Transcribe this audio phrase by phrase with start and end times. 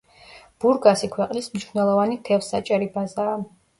[0.63, 3.37] ბურგასი ქვეყნის მნიშვნელოვანი თევზსაჭერი ბაზაა.